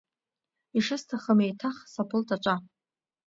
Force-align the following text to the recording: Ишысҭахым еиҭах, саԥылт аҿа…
Ишысҭахым 0.77 1.39
еиҭах, 1.45 1.77
саԥылт 1.93 2.29
аҿа… 2.35 2.55